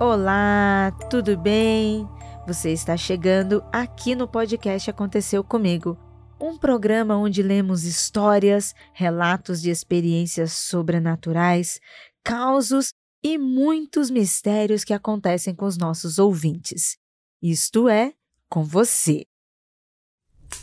[0.00, 2.08] Olá, tudo bem?
[2.46, 5.98] Você está chegando aqui no podcast Aconteceu Comigo,
[6.40, 11.80] um programa onde lemos histórias, relatos de experiências sobrenaturais,
[12.22, 12.92] causos
[13.24, 16.96] e muitos mistérios que acontecem com os nossos ouvintes.
[17.42, 18.12] Isto é,
[18.48, 19.26] com você.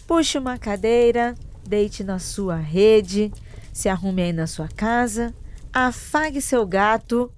[0.08, 1.36] Puxe uma cadeira,
[1.68, 3.34] deite na sua rede,
[3.74, 5.36] se arrume aí na sua casa,
[5.74, 7.30] afague seu gato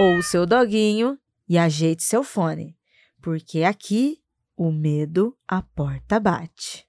[0.00, 2.76] ou seu doguinho e ajeite seu fone,
[3.20, 4.18] porque aqui
[4.56, 6.86] o medo a porta bate.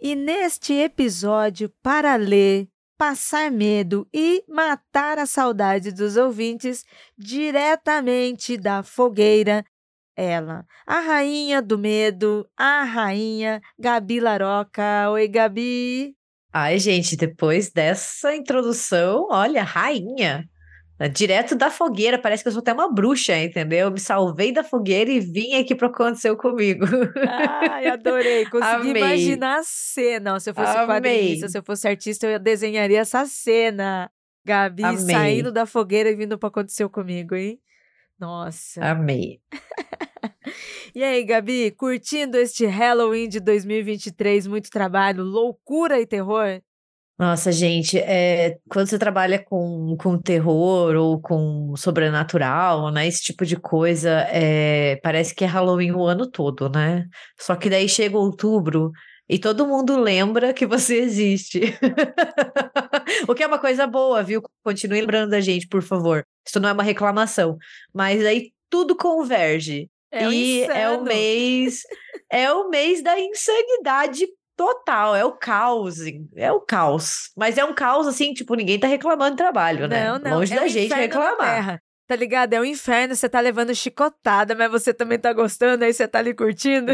[0.00, 6.84] E neste episódio, para ler, passar medo e matar a saudade dos ouvintes
[7.16, 9.64] diretamente da fogueira,
[10.16, 15.10] ela, a rainha do medo, a rainha Gabi Laroca.
[15.10, 16.16] Oi, Gabi.
[16.50, 20.48] Ai, gente, depois dessa introdução, olha, rainha.
[20.98, 23.80] É direto da fogueira, parece que eu sou até uma bruxa, entendeu?
[23.80, 26.86] Eu me salvei da fogueira e vim aqui para o que aconteceu comigo.
[27.28, 28.46] Ai, adorei.
[28.48, 29.02] Consegui Amei.
[29.02, 30.40] imaginar a cena.
[30.40, 30.86] Se eu fosse Amei.
[30.86, 34.10] quadrinista, se eu fosse artista, eu desenharia essa cena.
[34.42, 35.14] Gabi Amei.
[35.14, 37.60] saindo da fogueira e vindo para acontecer comigo, hein?
[38.18, 38.82] Nossa.
[38.82, 39.40] Amei.
[40.94, 44.46] e aí, Gabi, curtindo este Halloween de 2023?
[44.46, 46.62] Muito trabalho, loucura e terror?
[47.18, 53.06] Nossa, gente, é, quando você trabalha com, com terror ou com sobrenatural, né?
[53.06, 57.06] Esse tipo de coisa, é, parece que é Halloween o ano todo, né?
[57.40, 58.92] Só que daí chega outubro
[59.28, 61.60] e todo mundo lembra que você existe.
[63.26, 64.42] o que é uma coisa boa, viu?
[64.62, 66.22] Continue lembrando da gente, por favor.
[66.46, 67.56] Isso não é uma reclamação.
[67.94, 69.90] Mas aí tudo converge.
[70.12, 71.80] É e é o mês.
[72.30, 74.26] É o mês da insanidade
[74.56, 75.96] Total, é o caos,
[76.34, 77.30] é o caos.
[77.36, 80.08] Mas é um caos assim, tipo, ninguém tá reclamando de trabalho, né?
[80.08, 80.38] Não, não.
[80.38, 81.82] Longe é da gente reclamar.
[82.06, 82.54] Tá ligado?
[82.54, 86.20] É um inferno, você tá levando chicotada, mas você também tá gostando, aí você tá
[86.20, 86.92] ali curtindo.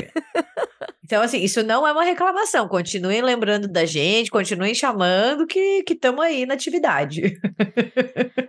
[1.04, 2.66] Então, assim, isso não é uma reclamação.
[2.66, 7.38] Continuem lembrando da gente, continuem chamando que estamos aí na atividade.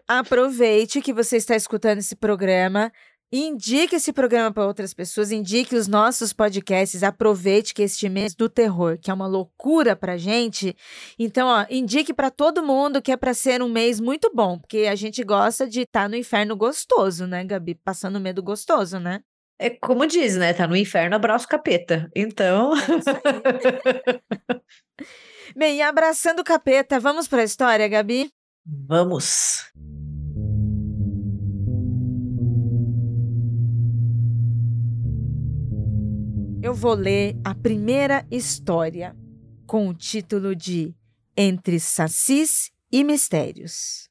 [0.08, 2.90] Aproveite que você está escutando esse programa.
[3.36, 8.48] Indique esse programa para outras pessoas, indique os nossos podcasts, aproveite que este mês do
[8.48, 10.78] terror, que é uma loucura pra gente.
[11.18, 14.86] Então, ó, indique para todo mundo que é para ser um mês muito bom, porque
[14.88, 17.74] a gente gosta de estar tá no inferno gostoso, né, Gabi?
[17.74, 19.22] Passando medo gostoso, né?
[19.58, 20.54] É como diz, né?
[20.54, 22.12] Tá no inferno, abraço capeta.
[22.16, 22.74] Então.
[22.78, 24.54] É
[25.58, 28.30] Bem, abraçando o capeta, vamos para a história, Gabi?
[28.64, 29.72] Vamos.
[36.64, 39.14] Eu vou ler a primeira história
[39.68, 40.96] com o título de
[41.36, 44.10] Entre Sacis e Mistérios.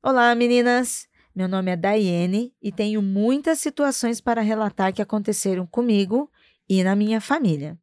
[0.00, 1.08] Olá, meninas!
[1.34, 6.30] Meu nome é Daiane e tenho muitas situações para relatar que aconteceram comigo
[6.68, 7.76] e na minha família.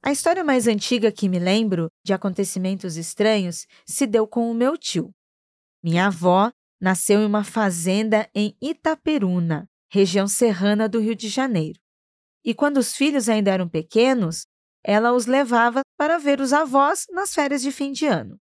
[0.00, 4.78] A história mais antiga que me lembro de acontecimentos estranhos se deu com o meu
[4.78, 5.12] tio.
[5.82, 11.80] Minha avó nasceu em uma fazenda em Itaperuna, região serrana do Rio de Janeiro.
[12.48, 14.46] E quando os filhos ainda eram pequenos,
[14.82, 18.40] ela os levava para ver os avós nas férias de fim de ano.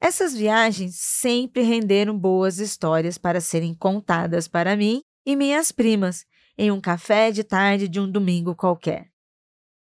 [0.00, 6.24] Essas viagens sempre renderam boas histórias para serem contadas para mim e minhas primas
[6.56, 9.10] em um café de tarde de um domingo qualquer.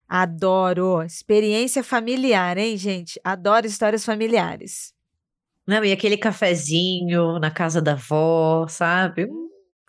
[0.09, 1.03] Adoro!
[1.03, 3.21] Experiência familiar, hein, gente?
[3.25, 4.95] Adoro histórias familiares.
[5.67, 9.29] Não, e aquele cafezinho na casa da avó, sabe?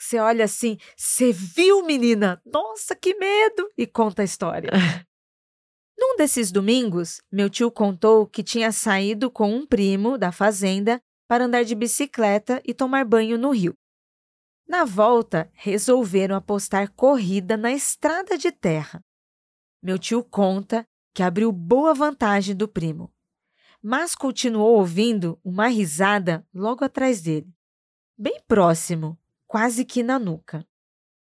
[0.01, 2.41] Hum, você olha assim, você viu, menina?
[2.45, 3.69] Nossa, que medo!
[3.78, 4.72] E conta a história.
[5.97, 11.45] Num desses domingos, meu tio contou que tinha saído com um primo da fazenda para
[11.45, 13.75] andar de bicicleta e tomar banho no rio.
[14.67, 19.03] Na volta, resolveram apostar corrida na estrada de terra.
[19.81, 23.13] Meu tio conta que abriu boa vantagem do primo,
[23.81, 27.53] mas continuou ouvindo uma risada logo atrás dele,
[28.18, 29.20] bem próximo,
[29.51, 30.65] quase que na nuca.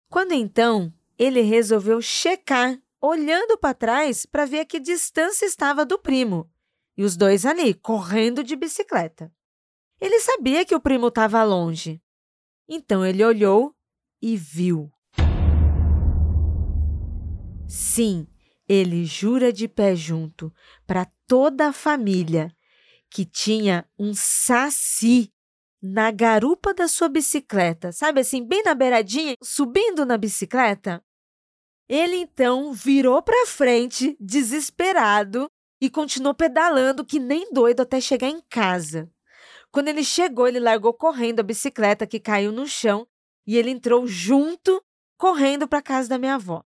[0.07, 5.97] Quando então ele resolveu checar, olhando para trás para ver a que distância estava do
[5.97, 6.47] primo,
[6.95, 9.33] e os dois ali, correndo de bicicleta.
[9.99, 11.99] Ele sabia que o primo estava longe.
[12.69, 13.75] Então ele olhou
[14.21, 14.91] e viu.
[17.67, 18.27] Sim,
[18.69, 20.53] ele jura de pé junto
[20.85, 22.55] para toda a família
[23.09, 25.33] que tinha um saci
[25.85, 31.03] na garupa da sua bicicleta, sabe assim, bem na beiradinha, subindo na bicicleta?
[31.89, 35.51] Ele então virou para frente, desesperado,
[35.81, 39.11] e continuou pedalando que nem doido até chegar em casa.
[39.69, 43.05] Quando ele chegou, ele largou correndo a bicicleta que caiu no chão
[43.45, 44.81] e ele entrou junto,
[45.17, 46.63] correndo para a casa da minha avó.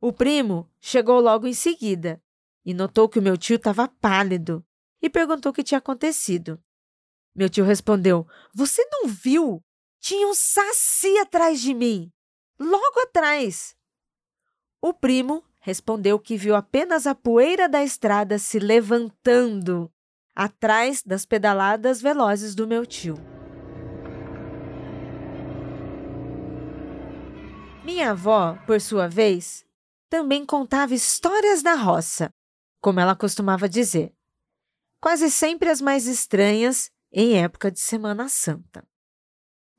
[0.00, 2.20] O primo chegou logo em seguida
[2.64, 4.66] e notou que o meu tio estava pálido
[5.00, 6.60] e perguntou o que tinha acontecido.
[7.34, 9.60] Meu tio respondeu: Você não viu?
[10.00, 12.12] Tinha um saci atrás de mim,
[12.58, 13.74] logo atrás.
[14.80, 19.90] O primo respondeu que viu apenas a poeira da estrada se levantando
[20.34, 23.14] atrás das pedaladas velozes do meu tio.
[27.82, 29.64] Minha avó, por sua vez,
[30.10, 32.30] também contava histórias da roça,
[32.80, 34.12] como ela costumava dizer,
[35.00, 38.84] quase sempre as mais estranhas em época de Semana Santa.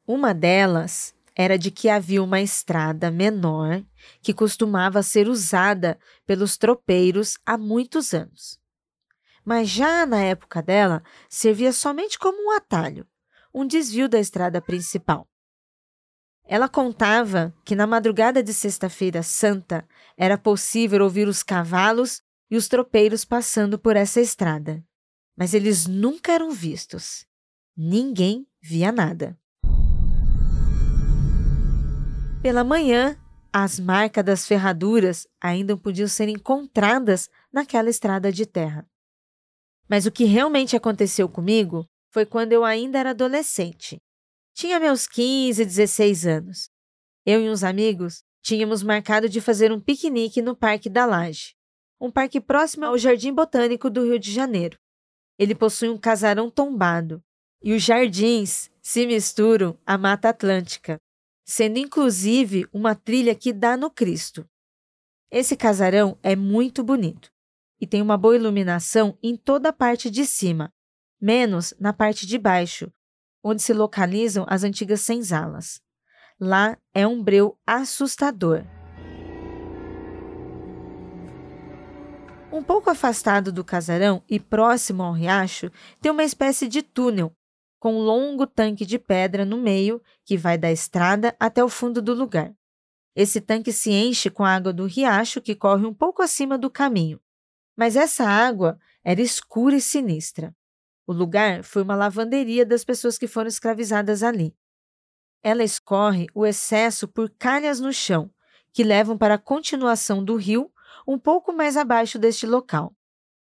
[0.07, 3.83] Uma delas era de que havia uma estrada menor
[4.21, 8.57] que costumava ser usada pelos tropeiros há muitos anos.
[9.43, 13.05] Mas já na época dela, servia somente como um atalho,
[13.53, 15.27] um desvio da estrada principal.
[16.47, 19.85] Ela contava que na madrugada de Sexta-feira Santa
[20.15, 24.81] era possível ouvir os cavalos e os tropeiros passando por essa estrada,
[25.35, 27.25] mas eles nunca eram vistos.
[27.75, 29.37] Ninguém via nada.
[32.41, 33.17] Pela manhã,
[33.51, 38.87] as marcas das ferraduras ainda podiam ser encontradas naquela estrada de terra.
[39.89, 44.01] Mas o que realmente aconteceu comigo foi quando eu ainda era adolescente.
[44.53, 46.69] Tinha meus 15, 16 anos.
[47.25, 51.55] Eu e uns amigos tínhamos marcado de fazer um piquenique no Parque da Laje,
[51.99, 54.77] um parque próximo ao Jardim Botânico do Rio de Janeiro.
[55.37, 57.23] Ele possui um casarão tombado
[57.61, 60.99] e os jardins se misturam à Mata Atlântica,
[61.43, 64.47] sendo inclusive uma trilha que dá no Cristo.
[65.31, 67.29] Esse casarão é muito bonito
[67.79, 70.71] e tem uma boa iluminação em toda a parte de cima,
[71.19, 72.91] menos na parte de baixo,
[73.43, 75.81] onde se localizam as antigas senzalas.
[76.39, 78.63] Lá é um breu assustador.
[82.55, 85.69] Um pouco afastado do casarão e próximo ao riacho,
[85.99, 87.35] tem uma espécie de túnel
[87.77, 92.01] com um longo tanque de pedra no meio que vai da estrada até o fundo
[92.01, 92.55] do lugar.
[93.13, 96.69] Esse tanque se enche com a água do riacho que corre um pouco acima do
[96.69, 97.19] caminho.
[97.75, 100.55] Mas essa água era escura e sinistra.
[101.05, 104.55] O lugar foi uma lavanderia das pessoas que foram escravizadas ali.
[105.43, 108.31] Ela escorre o excesso por calhas no chão,
[108.71, 110.71] que levam para a continuação do rio
[111.07, 112.93] um pouco mais abaixo deste local.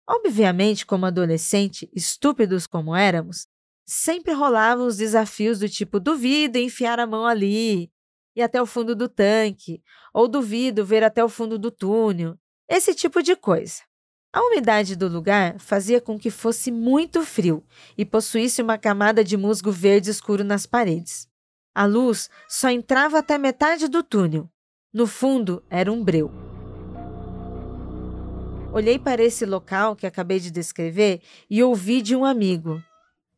[0.08, 3.46] Obviamente, como adolescente, estúpidos como éramos,
[3.86, 7.90] sempre rolavam os desafios do tipo duvido enfiar a mão ali
[8.36, 9.82] e até o fundo do tanque,
[10.12, 12.36] ou duvido ver até o fundo do túnel,
[12.68, 13.82] esse tipo de coisa.
[14.32, 17.64] A umidade do lugar fazia com que fosse muito frio
[17.96, 21.28] e possuísse uma camada de musgo verde escuro nas paredes.
[21.72, 24.50] A luz só entrava até metade do túnel.
[24.92, 26.53] No fundo era um breu.
[28.74, 32.82] Olhei para esse local que acabei de descrever e ouvi de um amigo: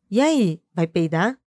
[0.09, 1.39] e aí, vai peidar?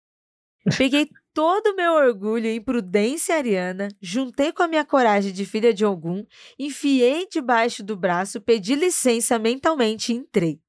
[0.78, 5.74] Peguei todo o meu orgulho e imprudência ariana, juntei com a minha coragem de filha
[5.74, 6.24] de algum,
[6.60, 10.62] enfiei debaixo do braço, pedi licença mentalmente e entrei.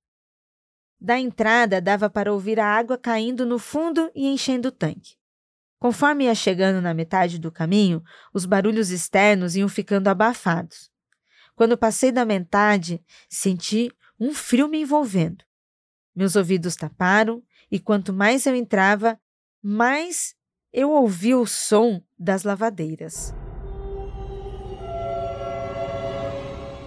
[0.98, 5.16] Da entrada dava para ouvir a água caindo no fundo e enchendo o tanque.
[5.78, 8.02] Conforme ia chegando na metade do caminho,
[8.32, 10.89] os barulhos externos iam ficando abafados.
[11.60, 15.44] Quando passei da metade, senti um frio me envolvendo.
[16.16, 19.20] Meus ouvidos taparam e quanto mais eu entrava,
[19.62, 20.34] mais
[20.72, 23.34] eu ouvia o som das lavadeiras.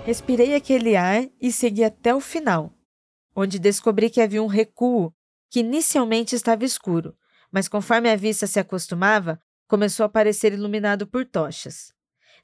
[0.08, 2.74] Respirei aquele ar e segui até o final,
[3.36, 5.14] onde descobri que havia um recuo
[5.52, 7.16] que inicialmente estava escuro,
[7.52, 11.93] mas conforme a vista se acostumava, começou a parecer iluminado por tochas.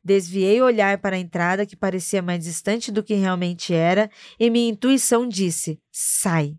[0.03, 4.49] Desviei o olhar para a entrada, que parecia mais distante do que realmente era, e
[4.49, 6.57] minha intuição disse: sai.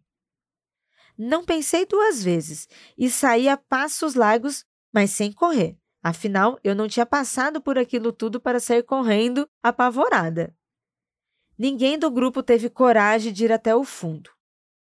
[1.16, 2.66] Não pensei duas vezes
[2.96, 5.76] e saí a passos largos, mas sem correr.
[6.02, 10.54] Afinal, eu não tinha passado por aquilo tudo para sair correndo apavorada.
[11.58, 14.30] Ninguém do grupo teve coragem de ir até o fundo.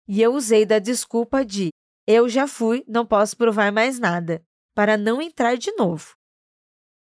[0.06, 1.70] E eu usei da desculpa de
[2.06, 4.42] eu já fui, não posso provar mais nada,
[4.74, 6.17] para não entrar de novo.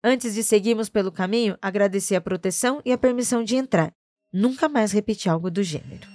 [0.06, 3.90] Antes de seguirmos pelo caminho, agradeci a proteção e a permissão de entrar.
[4.30, 6.13] Nunca mais repeti algo do gênero.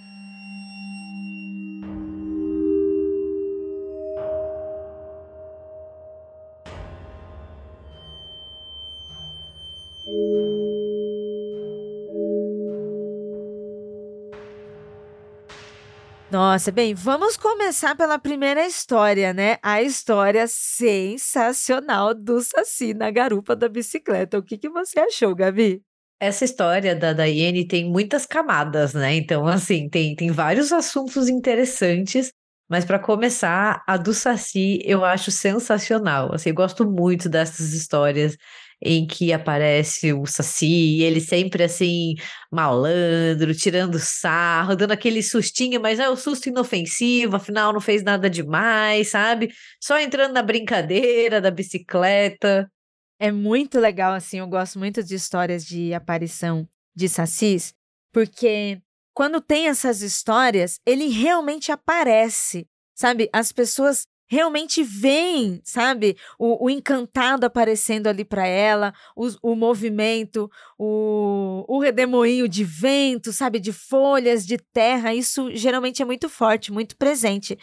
[16.41, 19.57] Nossa, bem, vamos começar pela primeira história, né?
[19.61, 24.37] A história sensacional do Saci na garupa da bicicleta.
[24.37, 25.81] O que, que você achou, Gabi?
[26.17, 29.15] Essa história da Daiane tem muitas camadas, né?
[29.15, 32.31] Então, assim, tem, tem vários assuntos interessantes,
[32.69, 36.33] mas para começar, a do Saci eu acho sensacional.
[36.33, 38.37] Assim, eu gosto muito dessas histórias
[38.81, 42.15] em que aparece o Saci, ele sempre assim,
[42.51, 48.29] malandro, tirando sarro, dando aquele sustinho, mas é o susto inofensivo, afinal não fez nada
[48.29, 49.53] demais, sabe?
[49.81, 52.71] Só entrando na brincadeira da bicicleta.
[53.19, 57.73] É muito legal, assim, eu gosto muito de histórias de aparição de sacis,
[58.13, 58.81] porque
[59.13, 63.29] quando tem essas histórias, ele realmente aparece, sabe?
[63.33, 66.15] As pessoas realmente veem, sabe?
[66.37, 73.33] O, o encantado aparecendo ali para ela, o, o, movimento, o, o redemoinho de vento,
[73.33, 73.59] sabe?
[73.59, 75.13] De folhas, de terra.
[75.13, 77.57] Isso geralmente é muito forte, muito presente.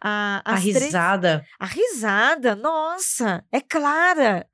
[0.00, 1.38] A, a risada.
[1.38, 1.52] Três...
[1.58, 4.46] A risada, nossa, é clara.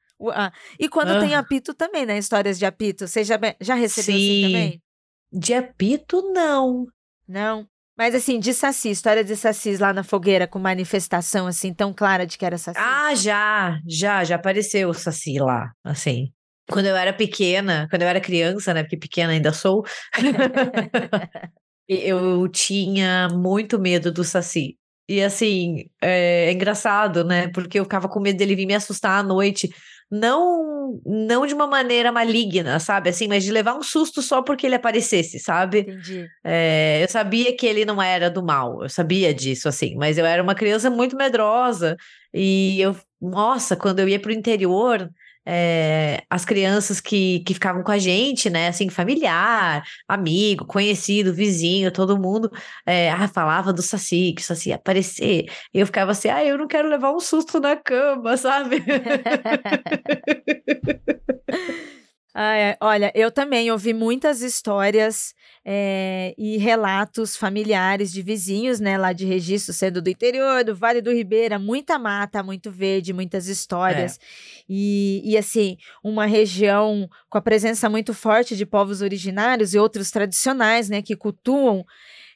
[0.78, 1.20] E quando ah.
[1.20, 2.18] tem apito também, né?
[2.18, 3.06] Histórias de apito.
[3.06, 4.44] Você já, já recebeu assim Sim.
[4.44, 4.82] assim também?
[5.30, 6.87] De apito, não.
[7.28, 7.68] Não.
[7.99, 12.25] Mas assim, de Saci, história de Saci lá na fogueira com manifestação assim tão clara
[12.25, 12.78] de que era Saci.
[12.81, 16.33] Ah, já, já, já apareceu o Saci lá, assim.
[16.71, 19.85] Quando eu era pequena, quando eu era criança, né, porque pequena ainda sou,
[21.88, 24.76] eu tinha muito medo do Saci.
[25.09, 29.19] E assim, é, é engraçado, né, porque eu ficava com medo dele vir me assustar
[29.19, 29.71] à noite
[30.11, 33.11] não não de uma maneira maligna, sabe?
[33.11, 35.81] Assim, mas de levar um susto só porque ele aparecesse, sabe?
[35.81, 36.27] Entendi.
[36.45, 40.25] É, eu sabia que ele não era do mal, eu sabia disso, assim, mas eu
[40.25, 41.97] era uma criança muito medrosa
[42.33, 45.11] e eu, nossa, quando eu ia para o interior,
[45.50, 48.69] é, as crianças que, que ficavam com a gente, né?
[48.69, 52.50] Assim, familiar, amigo, conhecido, vizinho, todo mundo
[52.85, 55.47] é, ah, falava do Saci, que o Saci ia aparecer.
[55.73, 58.85] E eu ficava assim, ah, eu não quero levar um susto na cama, sabe?
[62.35, 69.12] Ah, olha, eu também ouvi muitas histórias é, e relatos familiares de vizinhos, né, lá
[69.12, 74.18] de registro, sendo do interior, do Vale do Ribeira, muita mata, muito verde, muitas histórias.
[74.18, 74.64] É.
[74.68, 80.11] E, e, assim, uma região com a presença muito forte de povos originários e outros
[80.11, 81.85] tradicionais, né, que cultuam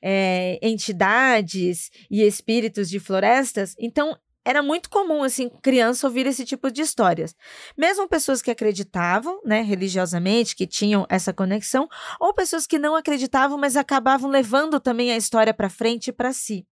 [0.02, 3.76] é, entidades e espíritos de florestas.
[3.78, 7.34] Então, era muito comum, assim, criança ouvir esse tipo de histórias.
[7.76, 11.88] Mesmo pessoas que acreditavam, né, religiosamente, que tinham essa conexão,
[12.20, 16.66] ou pessoas que não acreditavam, mas acabavam levando também a história para frente para si.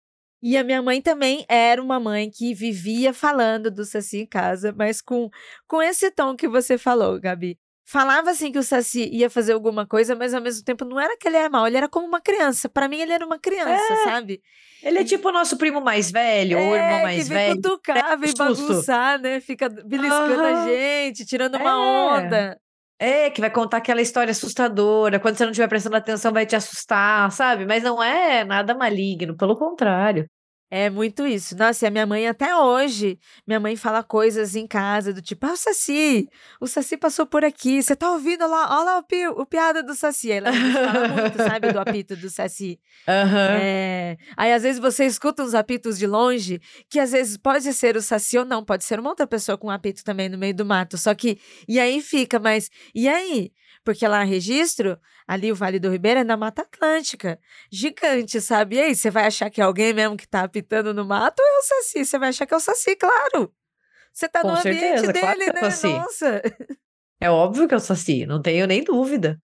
[0.42, 4.74] E a minha mãe também era uma mãe que vivia falando do Saci em casa,
[4.78, 5.30] mas com,
[5.68, 7.58] com esse tom que você falou, Gabi
[7.88, 11.18] falava assim que o Saci ia fazer alguma coisa, mas ao mesmo tempo não era
[11.18, 12.68] que ele era mal, ele era como uma criança.
[12.68, 14.04] Para mim, ele era uma criança, é.
[14.04, 14.42] sabe?
[14.84, 17.56] Ele é tipo o nosso primo mais velho, é, ou irmão mais que vem velho.
[17.56, 19.40] Cutucar, vem bagunçar, né?
[19.40, 21.74] Fica beliscando a gente, tirando uma é.
[21.74, 22.62] onda.
[23.00, 25.20] É, que vai contar aquela história assustadora.
[25.20, 27.66] Quando você não estiver prestando atenção, vai te assustar, sabe?
[27.66, 30.28] Mas não é nada maligno, pelo contrário.
[30.70, 31.56] É muito isso.
[31.56, 35.46] Nossa, e a minha mãe até hoje, minha mãe fala coisas em casa do tipo,
[35.46, 36.28] ah, o Saci,
[36.60, 39.82] o Saci passou por aqui, você tá ouvindo lá, olha lá o, pi, o piada
[39.82, 40.30] do Saci.
[40.30, 42.80] Ela fala muito, sabe, do apito do Saci.
[43.08, 43.38] Uhum.
[43.62, 44.18] É...
[44.36, 46.60] Aí às vezes você escuta uns apitos de longe,
[46.90, 49.68] que às vezes pode ser o Saci ou não, pode ser uma outra pessoa com
[49.68, 53.52] um apito também no meio do mato, só que, e aí fica, mas, e aí?
[53.88, 57.40] Porque lá registro, ali o Vale do Ribeira é na Mata Atlântica.
[57.72, 58.76] Gigante, sabe?
[58.76, 61.46] E aí, você vai achar que é alguém mesmo que tá apitando no mato ou
[61.46, 62.04] é o Saci?
[62.04, 63.50] Você vai achar que é o Saci, claro.
[64.12, 65.62] Você tá Com no certeza, ambiente claro dele, é né?
[65.62, 66.42] Nossa.
[67.22, 69.42] É óbvio que é o Saci, não tenho nem dúvida.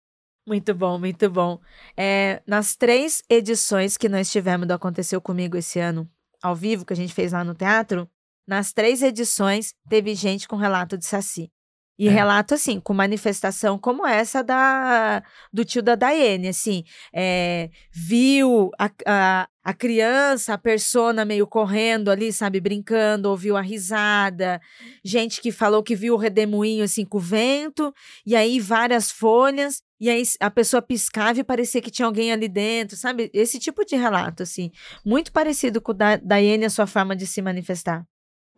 [0.48, 1.60] Muito bom, muito bom.
[1.96, 6.10] É, nas três edições que nós tivemos do Aconteceu Comigo esse ano,
[6.42, 8.10] ao vivo, que a gente fez lá no teatro,
[8.48, 11.52] nas três edições teve gente com relato de Saci.
[12.02, 12.10] E é.
[12.10, 15.22] relato, assim, com manifestação como essa da
[15.54, 22.10] do tio da Daiane, assim, é, viu a, a, a criança, a persona meio correndo
[22.10, 24.60] ali, sabe, brincando, ouviu a risada,
[25.06, 27.94] gente que falou que viu o redemoinho, assim, com o vento,
[28.26, 32.48] e aí várias folhas, e aí a pessoa piscava e parecia que tinha alguém ali
[32.50, 33.30] dentro, sabe?
[33.32, 34.72] Esse tipo de relato, assim,
[35.06, 38.04] muito parecido com o da Daiane, a sua forma de se manifestar.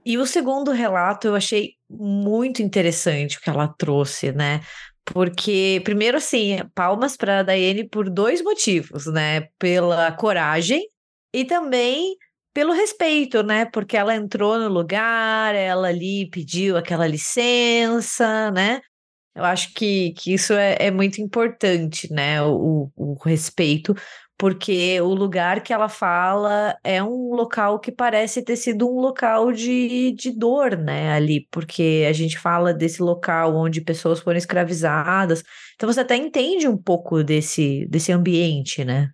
[0.05, 4.62] E o segundo relato eu achei muito interessante o que ela trouxe, né?
[5.05, 9.48] Porque, primeiro, assim, palmas para a Daiane por dois motivos, né?
[9.60, 10.86] Pela coragem
[11.33, 12.15] e também
[12.53, 13.65] pelo respeito, né?
[13.65, 18.81] Porque ela entrou no lugar, ela ali pediu aquela licença, né?
[19.36, 22.41] Eu acho que, que isso é, é muito importante, né?
[22.43, 23.95] O, o respeito,
[24.44, 29.54] porque o lugar que ela fala é um local que parece ter sido um local
[29.54, 31.14] de, de dor, né?
[31.14, 35.46] Ali, porque a gente fala desse local onde pessoas foram escravizadas.
[35.76, 39.12] Então você até entende um pouco desse, desse ambiente, né?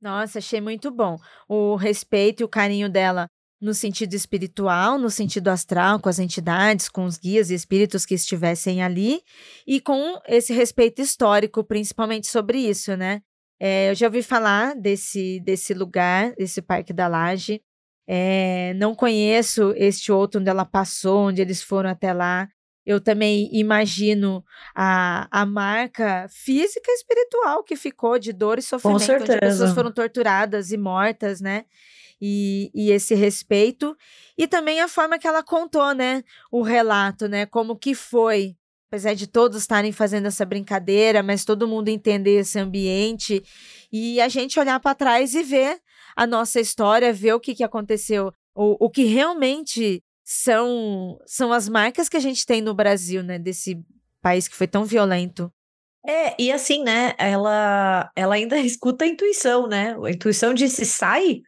[0.00, 1.18] Nossa, achei muito bom.
[1.46, 3.26] O respeito e o carinho dela
[3.60, 8.14] no sentido espiritual, no sentido astral, com as entidades, com os guias e espíritos que
[8.14, 9.20] estivessem ali,
[9.66, 13.20] e com esse respeito histórico, principalmente sobre isso, né?
[13.64, 17.62] É, eu já ouvi falar desse, desse lugar, desse Parque da Laje.
[18.08, 22.48] É, não conheço este outro onde ela passou, onde eles foram até lá.
[22.84, 29.22] Eu também imagino a, a marca física e espiritual que ficou de dor e sofrimento,
[29.22, 31.64] onde pessoas foram torturadas e mortas, né?
[32.24, 33.96] e, e esse respeito,
[34.38, 38.56] e também a forma que ela contou, né, o relato, né, como que foi,
[38.92, 43.42] apesar de todos estarem fazendo essa brincadeira, mas todo mundo entender esse ambiente
[43.90, 45.78] e a gente olhar para trás e ver
[46.14, 51.70] a nossa história, ver o que, que aconteceu, o, o que realmente são, são as
[51.70, 53.82] marcas que a gente tem no Brasil, né, desse
[54.20, 55.50] país que foi tão violento.
[56.06, 59.96] É, e assim, né, ela, ela ainda escuta a intuição, né?
[60.04, 61.40] A intuição disse, sai,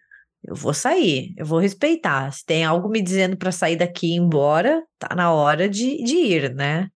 [0.42, 2.32] eu vou sair, eu vou respeitar.
[2.32, 6.02] Se tem algo me dizendo para sair daqui e ir embora, tá na hora de,
[6.02, 6.88] de ir, né?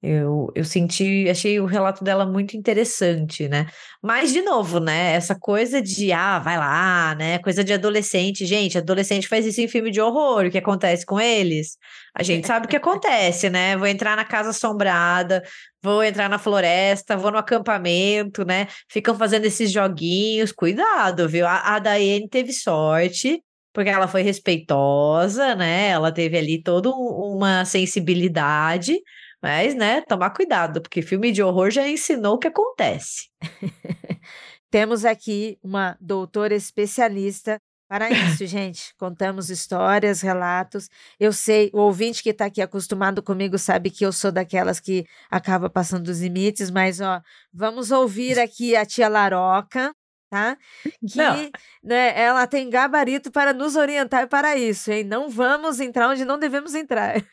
[0.00, 3.66] Eu, eu senti, achei o relato dela muito interessante, né?
[4.00, 5.14] Mas, de novo, né?
[5.14, 7.38] Essa coisa de, ah, vai lá, né?
[7.40, 8.46] Coisa de adolescente.
[8.46, 10.46] Gente, adolescente faz isso em filme de horror.
[10.46, 11.76] O que acontece com eles?
[12.14, 13.76] A gente sabe o que acontece, né?
[13.76, 15.42] Vou entrar na casa assombrada,
[15.82, 18.68] vou entrar na floresta, vou no acampamento, né?
[18.88, 20.52] Ficam fazendo esses joguinhos.
[20.52, 21.44] Cuidado, viu?
[21.44, 25.90] A, a Daiane teve sorte porque ela foi respeitosa, né?
[25.90, 28.98] Ela teve ali toda uma sensibilidade,
[29.42, 33.28] mas, né, tomar cuidado, porque filme de horror já ensinou o que acontece.
[34.70, 38.94] Temos aqui uma doutora especialista para isso, gente.
[38.98, 40.88] Contamos histórias, relatos.
[41.18, 45.06] Eu sei, o ouvinte que está aqui acostumado comigo sabe que eu sou daquelas que
[45.30, 47.22] acaba passando dos limites, mas ó,
[47.52, 49.94] vamos ouvir aqui a tia Laroca,
[50.28, 50.58] tá?
[50.82, 51.50] Que
[51.82, 55.04] né, ela tem gabarito para nos orientar para isso, hein?
[55.04, 57.24] Não vamos entrar onde não devemos entrar.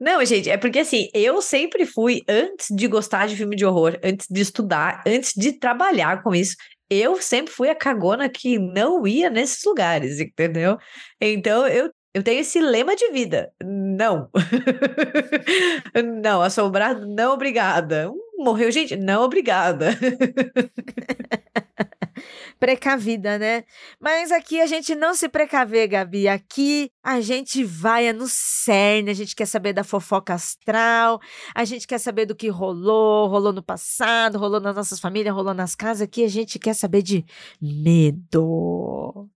[0.00, 3.98] Não, gente, é porque assim, eu sempre fui, antes de gostar de filme de horror,
[4.02, 6.54] antes de estudar, antes de trabalhar com isso,
[6.88, 10.78] eu sempre fui a cagona que não ia nesses lugares, entendeu?
[11.20, 13.52] Então eu, eu tenho esse lema de vida.
[13.62, 14.30] Não.
[16.22, 18.10] não, assombrado, não obrigada.
[18.38, 18.96] Morreu gente?
[18.96, 19.88] Não obrigada.
[22.58, 23.64] precavida, né?
[24.00, 26.28] Mas aqui a gente não se precaver, Gabi.
[26.28, 31.20] Aqui a gente vai é no cerne, a gente quer saber da fofoca astral,
[31.54, 35.54] a gente quer saber do que rolou, rolou no passado, rolou nas nossas famílias, rolou
[35.54, 36.02] nas casas.
[36.02, 37.24] Aqui a gente quer saber de
[37.60, 39.28] medo.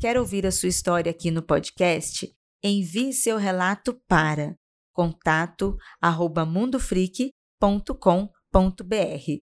[0.00, 2.30] Quer ouvir a sua história aqui no podcast?
[2.62, 4.54] Envie seu relato para
[4.94, 6.46] contato arroba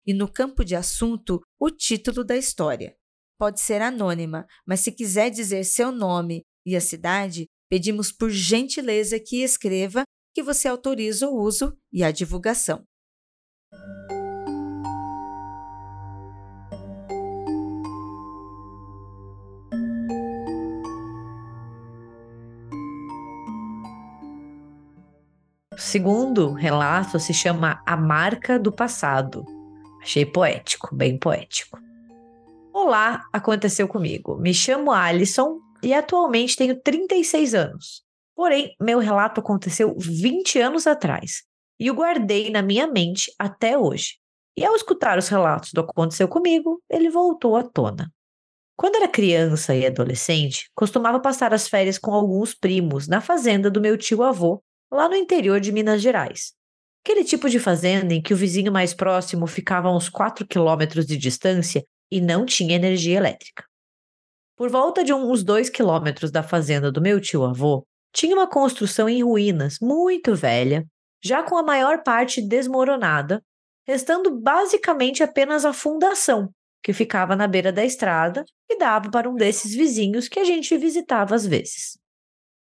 [0.06, 2.96] e no campo de assunto o título da história.
[3.38, 9.20] Pode ser anônima, mas se quiser dizer seu nome e a cidade, pedimos por gentileza
[9.20, 10.02] que escreva
[10.34, 12.84] que você autoriza o uso e a divulgação.
[25.78, 29.44] Segundo relato se chama A Marca do Passado.
[30.02, 31.78] Achei poético, bem poético.
[32.72, 34.36] Olá, aconteceu comigo.
[34.36, 38.02] Me chamo Alison e atualmente tenho 36 anos.
[38.34, 41.44] Porém, meu relato aconteceu 20 anos atrás
[41.78, 44.18] e o guardei na minha mente até hoje.
[44.56, 48.12] E ao escutar os relatos do que aconteceu comigo, ele voltou à tona.
[48.76, 53.80] Quando era criança e adolescente, costumava passar as férias com alguns primos na fazenda do
[53.80, 56.52] meu tio avô, lá no interior de Minas Gerais.
[57.04, 61.06] Aquele tipo de fazenda em que o vizinho mais próximo ficava a uns 4 quilômetros
[61.06, 63.64] de distância e não tinha energia elétrica.
[64.56, 69.22] Por volta de uns 2 quilômetros da fazenda do meu tio-avô, tinha uma construção em
[69.22, 70.84] ruínas, muito velha,
[71.22, 73.42] já com a maior parte desmoronada,
[73.86, 79.34] restando basicamente apenas a fundação, que ficava na beira da estrada e dava para um
[79.34, 81.98] desses vizinhos que a gente visitava às vezes.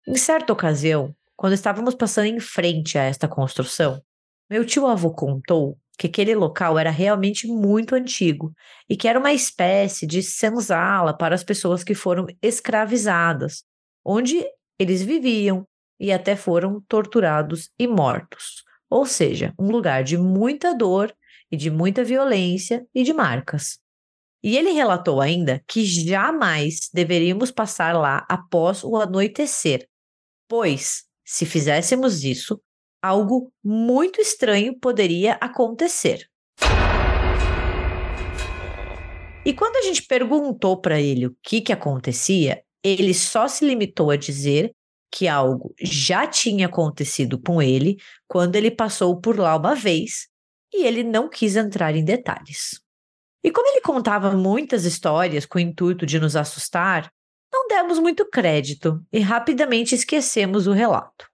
[0.08, 4.02] Em certa ocasião, quando estávamos passando em frente a esta construção,
[4.50, 8.52] meu tio-avô contou que aquele local era realmente muito antigo
[8.90, 13.64] e que era uma espécie de senzala para as pessoas que foram escravizadas,
[14.04, 14.44] onde
[14.80, 15.66] eles viviam
[16.00, 18.64] e até foram torturados e mortos.
[18.90, 21.14] Ou seja, um lugar de muita dor
[21.52, 23.80] e de muita violência e de marcas.
[24.44, 29.88] E ele relatou ainda que jamais deveríamos passar lá após o anoitecer,
[30.48, 32.58] pois, se fizéssemos isso,
[33.04, 36.26] algo muito estranho poderia acontecer.
[39.46, 44.10] E quando a gente perguntou para ele o que, que acontecia, ele só se limitou
[44.10, 44.72] a dizer
[45.12, 50.30] que algo já tinha acontecido com ele quando ele passou por lá uma vez
[50.74, 52.82] e ele não quis entrar em detalhes.
[53.44, 57.12] E como ele contava muitas histórias com o intuito de nos assustar,
[57.52, 61.30] não demos muito crédito e rapidamente esquecemos o relato.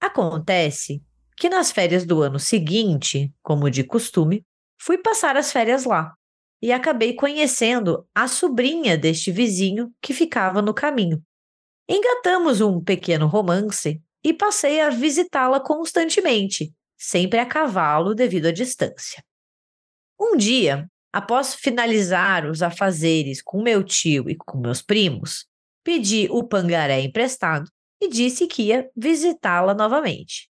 [0.00, 1.02] Acontece
[1.36, 4.44] que nas férias do ano seguinte, como de costume,
[4.80, 6.14] fui passar as férias lá
[6.60, 11.22] e acabei conhecendo a sobrinha deste vizinho que ficava no caminho.
[11.88, 19.24] Engatamos um pequeno romance e passei a visitá-la constantemente, sempre a cavalo devido à distância.
[20.20, 25.46] Um dia, após finalizar os afazeres com meu tio e com meus primos,
[25.84, 27.68] pedi o pangaré emprestado
[28.00, 30.48] e disse que ia visitá-la novamente.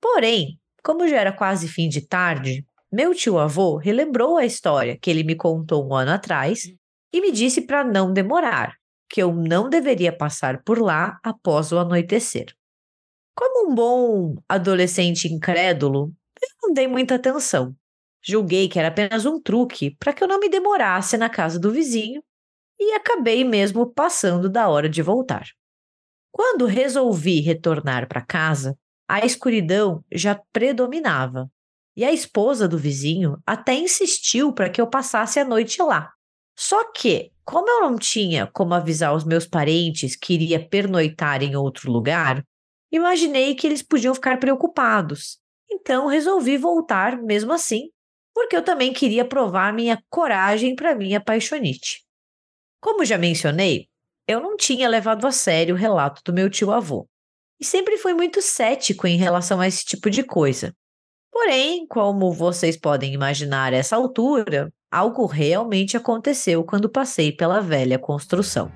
[0.00, 5.24] Porém, como já era quase fim de tarde, meu tio-avô relembrou a história que ele
[5.24, 6.70] me contou um ano atrás
[7.12, 8.76] e me disse para não demorar,
[9.08, 12.54] que eu não deveria passar por lá após o anoitecer.
[13.34, 17.74] Como um bom adolescente incrédulo, eu não dei muita atenção.
[18.26, 21.70] Julguei que era apenas um truque para que eu não me demorasse na casa do
[21.70, 22.22] vizinho
[22.80, 25.46] e acabei mesmo passando da hora de voltar.
[26.32, 31.50] Quando resolvi retornar para casa, a escuridão já predominava
[31.94, 36.10] e a esposa do vizinho até insistiu para que eu passasse a noite lá.
[36.56, 41.56] Só que, como eu não tinha como avisar os meus parentes que iria pernoitar em
[41.56, 42.42] outro lugar,
[42.90, 45.38] imaginei que eles podiam ficar preocupados.
[45.70, 47.90] Então resolvi voltar mesmo assim,
[48.34, 52.04] porque eu também queria provar minha coragem para minha paixonite.
[52.80, 53.88] Como já mencionei,
[54.26, 57.08] eu não tinha levado a sério o relato do meu tio-avô
[57.60, 60.74] e sempre fui muito cético em relação a esse tipo de coisa.
[61.30, 67.98] Porém, como vocês podem imaginar a essa altura, algo realmente aconteceu quando passei pela velha
[67.98, 68.70] construção.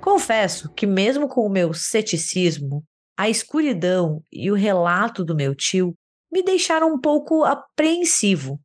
[0.00, 2.84] Confesso que, mesmo com o meu ceticismo,
[3.16, 5.94] a escuridão e o relato do meu tio
[6.32, 8.60] me deixaram um pouco apreensivo.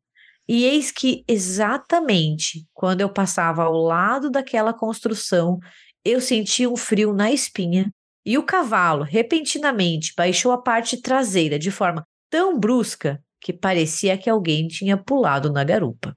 [0.48, 5.60] E eis que, exatamente quando eu passava ao lado daquela construção,
[6.04, 7.92] eu senti um frio na espinha
[8.26, 14.30] e o cavalo repentinamente baixou a parte traseira de forma tão brusca que parecia que
[14.30, 16.16] alguém tinha pulado na garupa.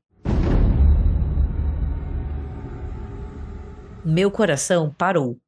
[4.04, 5.38] Meu coração parou.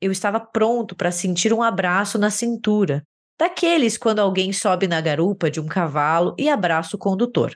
[0.00, 3.04] Eu estava pronto para sentir um abraço na cintura,
[3.38, 7.54] daqueles quando alguém sobe na garupa de um cavalo e abraça o condutor.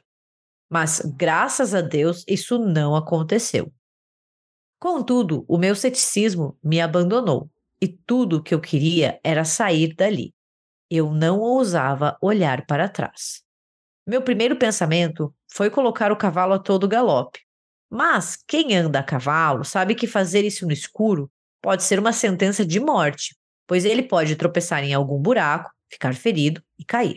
[0.71, 3.73] Mas, graças a Deus, isso não aconteceu.
[4.79, 10.35] Contudo, o meu ceticismo me abandonou e tudo o que eu queria era sair dali.
[10.91, 13.43] Eu não ousava olhar para trás.
[14.07, 17.41] Meu primeiro pensamento foi colocar o cavalo a todo galope.
[17.91, 21.31] Mas quem anda a cavalo sabe que fazer isso no escuro
[21.65, 23.35] pode ser uma sentença de morte,
[23.67, 27.17] pois ele pode tropeçar em algum buraco, ficar ferido e cair.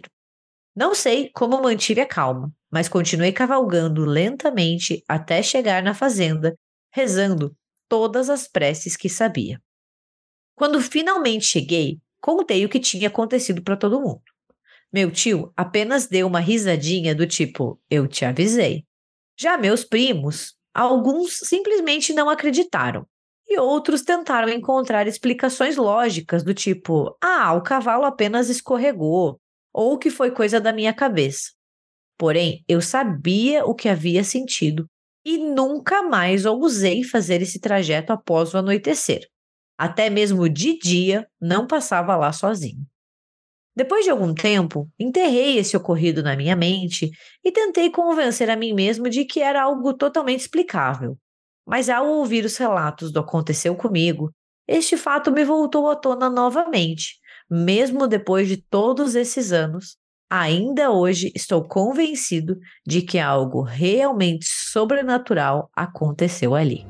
[0.73, 6.57] Não sei como mantive a calma, mas continuei cavalgando lentamente até chegar na fazenda,
[6.93, 7.53] rezando
[7.89, 9.61] todas as preces que sabia.
[10.55, 14.23] Quando finalmente cheguei, contei o que tinha acontecido para todo mundo.
[14.93, 18.85] Meu tio apenas deu uma risadinha do tipo: Eu te avisei.
[19.37, 23.05] Já meus primos, alguns simplesmente não acreditaram.
[23.47, 29.39] E outros tentaram encontrar explicações lógicas do tipo: ah, o cavalo apenas escorregou,
[29.73, 31.51] ou que foi coisa da minha cabeça.
[32.17, 34.87] Porém, eu sabia o que havia sentido
[35.23, 39.21] e nunca mais ousei fazer esse trajeto após o anoitecer.
[39.77, 42.85] Até mesmo de dia não passava lá sozinho.
[43.75, 47.11] Depois de algum tempo, enterrei esse ocorrido na minha mente
[47.43, 51.15] e tentei convencer a mim mesmo de que era algo totalmente explicável.
[51.67, 54.31] Mas ao ouvir os relatos do aconteceu comigo,
[54.67, 57.15] este fato me voltou à tona novamente.
[57.49, 59.97] Mesmo depois de todos esses anos,
[60.29, 66.85] ainda hoje estou convencido de que algo realmente sobrenatural aconteceu ali.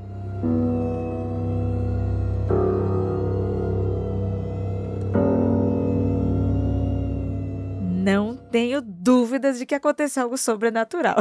[8.52, 11.18] tenho dúvidas de que aconteceu algo sobrenatural.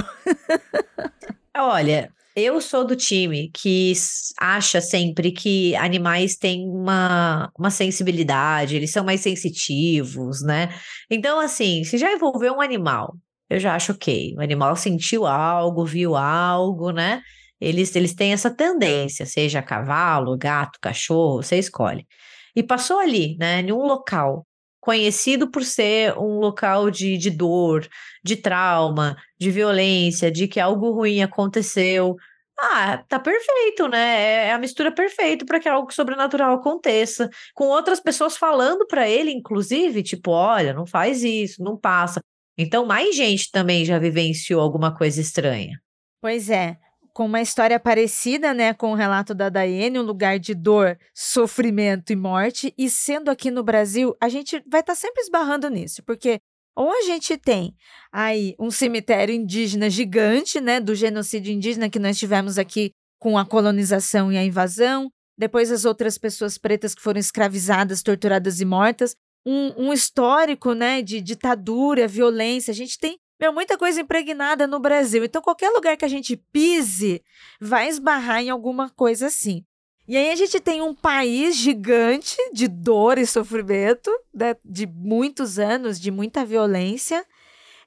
[1.54, 3.94] Olha, Eu sou do time que
[4.38, 10.68] acha sempre que animais têm uma, uma sensibilidade, eles são mais sensitivos, né?
[11.10, 13.16] Então, assim, se já envolveu um animal,
[13.48, 14.34] eu já acho ok.
[14.36, 17.22] O animal sentiu algo, viu algo, né?
[17.58, 22.06] Eles, eles têm essa tendência, seja cavalo, gato, cachorro, você escolhe.
[22.54, 24.46] E passou ali, né, em um local
[24.86, 27.88] conhecido por ser um local de, de dor,
[28.22, 32.14] de trauma, de violência, de que algo ruim aconteceu.
[32.56, 34.46] Ah, tá perfeito, né?
[34.46, 39.32] É a mistura perfeita para que algo sobrenatural aconteça, com outras pessoas falando para ele,
[39.32, 42.20] inclusive, tipo, olha, não faz isso, não passa.
[42.56, 45.80] Então, mais gente também já vivenciou alguma coisa estranha.
[46.22, 46.78] Pois é
[47.16, 52.12] com uma história parecida, né, com o relato da Daiane, um lugar de dor, sofrimento
[52.12, 56.02] e morte, e sendo aqui no Brasil, a gente vai estar tá sempre esbarrando nisso,
[56.02, 56.38] porque
[56.76, 57.74] ou a gente tem
[58.12, 63.46] aí um cemitério indígena gigante, né, do genocídio indígena que nós tivemos aqui com a
[63.46, 69.16] colonização e a invasão, depois as outras pessoas pretas que foram escravizadas, torturadas e mortas,
[69.46, 72.72] um, um histórico, né, de ditadura, violência.
[72.72, 75.24] A gente tem meu, muita coisa impregnada no Brasil.
[75.24, 77.22] Então, qualquer lugar que a gente pise
[77.60, 79.64] vai esbarrar em alguma coisa assim.
[80.08, 85.58] E aí a gente tem um país gigante de dor e sofrimento, né, de muitos
[85.58, 87.26] anos, de muita violência,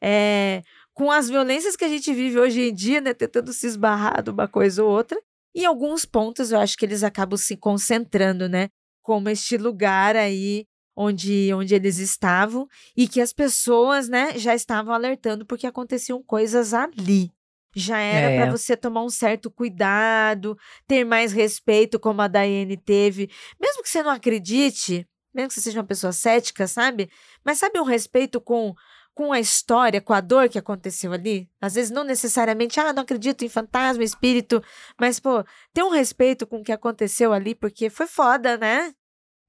[0.01, 0.62] é,
[0.93, 4.31] com as violências que a gente vive hoje em dia, né, tentando se esbarrar de
[4.31, 5.17] uma coisa ou outra.
[5.55, 8.69] E alguns pontos eu acho que eles acabam se concentrando, né?
[9.01, 10.67] Como este lugar aí
[11.01, 16.73] onde, onde eles estavam e que as pessoas, né, já estavam alertando porque aconteciam coisas
[16.73, 17.31] ali.
[17.73, 18.41] Já era é.
[18.41, 23.29] para você tomar um certo cuidado, ter mais respeito, como a Daiane teve.
[23.62, 27.09] Mesmo que você não acredite, mesmo que você seja uma pessoa cética, sabe?
[27.45, 28.75] Mas sabe um respeito com
[29.13, 31.49] com a história, com a dor que aconteceu ali.
[31.59, 34.63] Às vezes não necessariamente, ah, não acredito em fantasma, espírito,
[34.97, 38.93] mas pô, ter um respeito com o que aconteceu ali, porque foi foda, né?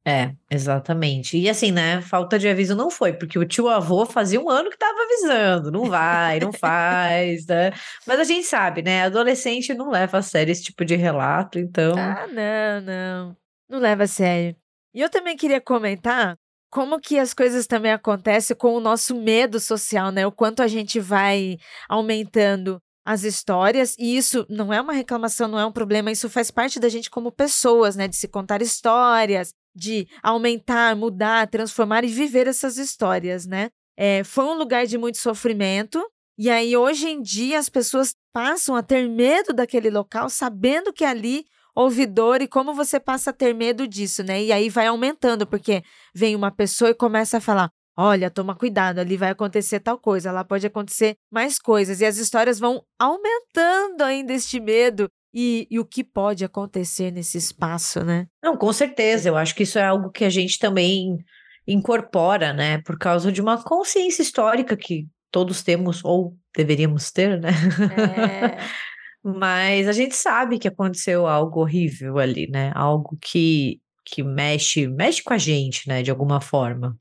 [0.07, 1.37] É, exatamente.
[1.37, 2.01] E assim, né?
[2.01, 5.71] Falta de aviso não foi, porque o tio avô fazia um ano que tava avisando,
[5.71, 7.71] não vai, não faz, né?
[8.07, 9.05] Mas a gente sabe, né?
[9.05, 11.93] Adolescente não leva a sério esse tipo de relato, então.
[11.99, 13.37] Ah, não, não.
[13.69, 14.57] Não leva a sério.
[14.95, 16.37] E eu também queria comentar
[16.71, 20.27] como que as coisas também acontecem com o nosso medo social, né?
[20.27, 21.59] O quanto a gente vai
[21.89, 26.51] aumentando as histórias, e isso não é uma reclamação, não é um problema, isso faz
[26.51, 28.07] parte da gente como pessoas, né?
[28.07, 33.71] De se contar histórias, de aumentar, mudar, transformar e viver essas histórias, né?
[33.97, 36.03] É, foi um lugar de muito sofrimento,
[36.39, 41.05] e aí hoje em dia as pessoas passam a ter medo daquele local, sabendo que
[41.05, 44.43] ali houve dor e como você passa a ter medo disso, né?
[44.43, 45.83] E aí vai aumentando, porque
[46.15, 50.33] vem uma pessoa e começa a falar: olha, toma cuidado, ali vai acontecer tal coisa,
[50.33, 52.01] lá pode acontecer mais coisas.
[52.01, 57.39] E as histórias vão aumentando ainda este medo e, e, o que pode acontecer nesse
[57.39, 58.27] espaço, né?
[58.43, 59.29] Não, com certeza.
[59.29, 61.19] Eu acho que isso é algo que a gente também
[61.67, 62.79] incorpora, né?
[62.83, 67.51] Por causa de uma consciência histórica que todos temos ou deveríamos ter, né?
[67.97, 68.59] É.
[69.23, 72.73] Mas a gente sabe que aconteceu algo horrível ali, né?
[72.75, 76.03] Algo que, que mexe, mexe com a gente, né?
[76.03, 76.97] De alguma forma.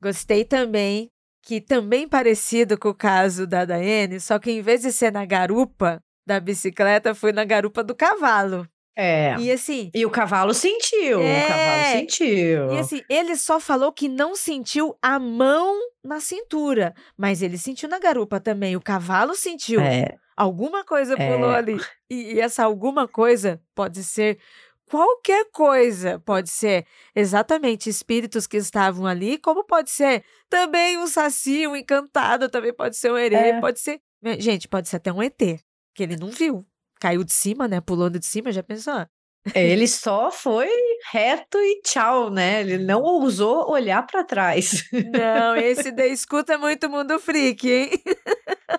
[0.00, 1.10] Gostei também
[1.42, 5.26] que também parecido com o caso da Daiane, só que em vez de ser na
[5.26, 8.66] garupa, da bicicleta foi na garupa do cavalo.
[8.94, 9.34] É.
[9.38, 9.90] E assim.
[9.94, 11.20] E o cavalo sentiu.
[11.20, 12.72] É, o cavalo sentiu.
[12.72, 16.94] E assim, ele só falou que não sentiu a mão na cintura.
[17.16, 18.76] Mas ele sentiu na garupa também.
[18.76, 19.80] O cavalo sentiu.
[19.80, 20.16] É.
[20.36, 21.56] Alguma coisa pulou é.
[21.56, 21.80] ali.
[22.10, 24.38] E, e essa alguma coisa pode ser
[24.86, 26.18] qualquer coisa.
[26.20, 32.48] Pode ser exatamente espíritos que estavam ali, como pode ser também um saci, um encantado,
[32.48, 33.60] também pode ser um herê, é.
[33.60, 34.00] pode ser.
[34.38, 35.62] Gente, pode ser até um ET
[35.94, 36.66] que ele não viu.
[37.00, 37.80] Caiu de cima, né?
[37.80, 39.06] Pulando de cima, já pensou?
[39.54, 40.70] Ele só foi
[41.10, 42.60] reto e tchau, né?
[42.60, 44.88] Ele não ousou olhar para trás.
[44.92, 47.90] Não, esse da escuta é muito mundo freak, hein?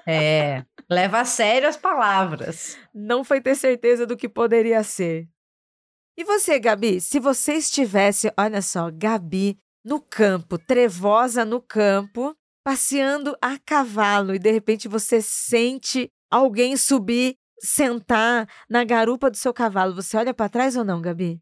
[0.07, 2.77] É, leva a sério as palavras.
[2.93, 5.27] Não foi ter certeza do que poderia ser.
[6.17, 13.35] E você, Gabi, se você estivesse, olha só, Gabi no campo, trevosa no campo, passeando
[13.41, 19.95] a cavalo e de repente você sente alguém subir, sentar na garupa do seu cavalo,
[19.95, 21.39] você olha para trás ou não, Gabi?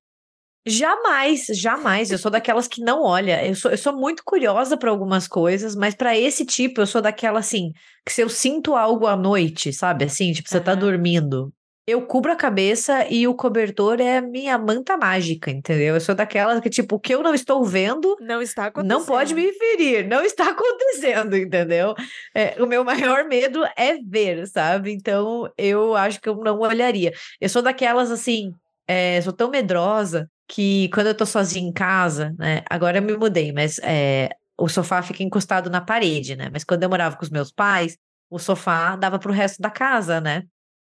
[0.67, 2.12] Jamais, jamais.
[2.12, 3.43] Eu sou daquelas que não olha.
[3.45, 7.01] Eu sou, eu sou muito curiosa para algumas coisas, mas para esse tipo, eu sou
[7.01, 7.71] daquela assim,
[8.06, 10.06] que se eu sinto algo à noite, sabe?
[10.06, 10.63] Assim, tipo, você uhum.
[10.63, 11.51] tá dormindo.
[11.91, 15.95] Eu cubro a cabeça e o cobertor é a minha manta mágica, entendeu?
[15.95, 18.97] Eu sou daquela que, tipo, o que eu não estou vendo não está acontecendo.
[18.99, 21.93] Não pode me ferir, não está acontecendo, entendeu?
[22.34, 24.91] É, o meu maior medo é ver, sabe?
[24.91, 27.13] Então, eu acho que eu não olharia.
[27.39, 28.54] Eu sou daquelas, assim,
[28.88, 32.62] é, sou tão medrosa que quando eu tô sozinha em casa, né?
[32.69, 36.49] Agora eu me mudei, mas é, o sofá fica encostado na parede, né?
[36.51, 37.97] Mas quando eu morava com os meus pais,
[38.30, 40.43] o sofá dava pro resto da casa, né?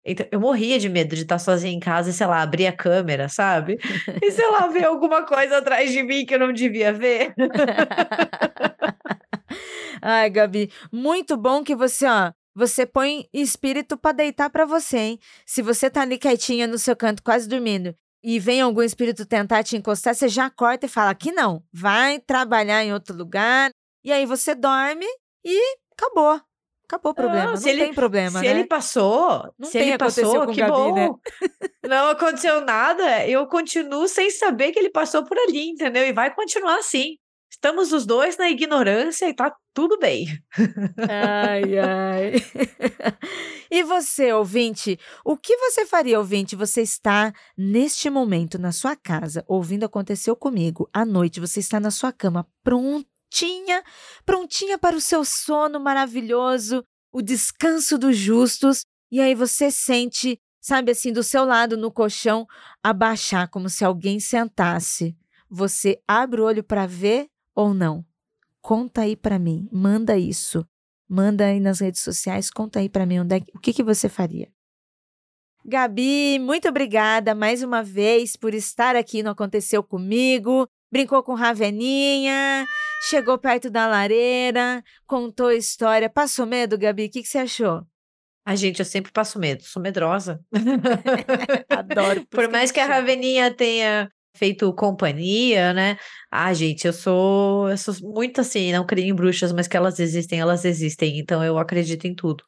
[0.07, 2.71] Então, eu morria de medo de estar sozinha em casa e, sei lá, abrir a
[2.71, 3.77] câmera, sabe?
[4.23, 7.33] E, sei lá, ver alguma coisa atrás de mim que eu não devia ver.
[10.01, 15.19] Ai, Gabi, muito bom que você, ó, você põe espírito para deitar para você, hein?
[15.45, 17.93] Se você tá ali quietinha no seu canto, quase dormindo,
[18.23, 22.19] e vem algum espírito tentar te encostar, você já corta e fala: aqui não, vai
[22.19, 23.69] trabalhar em outro lugar.
[24.03, 25.05] E aí você dorme
[25.45, 26.46] e acabou.
[26.87, 27.45] Acabou o problema.
[27.47, 28.39] Não, não tem ele, problema.
[28.39, 28.51] Se né?
[28.51, 30.93] ele passou, não se ele passou, que Gabi, bom.
[30.93, 31.09] Né?
[31.85, 33.27] Não aconteceu nada.
[33.27, 36.07] Eu continuo sem saber que ele passou por ali, entendeu?
[36.07, 37.17] E vai continuar assim.
[37.51, 40.27] Estamos os dois na ignorância e tá tudo bem.
[41.09, 42.33] Ai, ai.
[43.69, 46.55] e você, ouvinte, o que você faria, ouvinte?
[46.55, 51.91] Você está neste momento na sua casa, ouvindo aconteceu comigo, à noite, você está na
[51.91, 53.83] sua cama, pronto prontinha,
[54.25, 60.91] prontinha para o seu sono maravilhoso, o descanso dos justos, e aí você sente, sabe
[60.91, 62.47] assim, do seu lado no colchão,
[62.81, 65.15] abaixar como se alguém sentasse.
[65.49, 68.03] Você abre o olho para ver ou não?
[68.59, 70.67] Conta aí para mim, manda isso.
[71.07, 74.09] Manda aí nas redes sociais, conta aí para mim onde é, o que, que você
[74.09, 74.51] faria.
[75.63, 82.65] Gabi, muito obrigada mais uma vez por estar aqui no Aconteceu Comigo brincou com Raveninha,
[83.09, 86.09] chegou perto da lareira, contou história.
[86.09, 87.05] Passou medo, Gabi?
[87.05, 87.85] O que, que você achou?
[88.45, 90.39] A gente, eu sempre passo medo, sou medrosa.
[91.69, 92.25] Adoro.
[92.27, 95.97] Por, por mais que, que a Raveninha tenha feito companhia, né?
[96.31, 99.99] Ah, gente, eu sou, eu sou muito assim, não creio em bruxas, mas que elas
[99.99, 102.43] existem, elas existem, então eu acredito em tudo.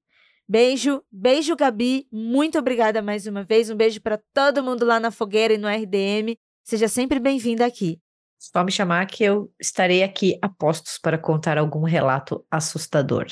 [0.49, 2.07] Beijo, beijo, Gabi.
[2.13, 3.71] Muito obrigada mais uma vez.
[3.71, 6.37] Um beijo para todo mundo lá na fogueira e no RDM.
[6.65, 7.99] Seja sempre bem-vinda aqui.
[8.39, 13.27] Só me chamar que eu estarei aqui a postos para contar algum relato assustador.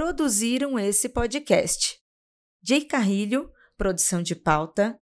[0.00, 1.98] Produziram esse podcast.
[2.64, 4.98] Jay Carrilho, produção de pauta,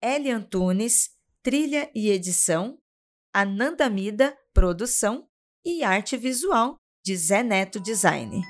[0.00, 1.10] Eli Antunes,
[1.42, 2.78] trilha e edição,
[3.34, 5.26] Ananda Mida, produção
[5.64, 8.40] e arte visual de Zé Neto Design.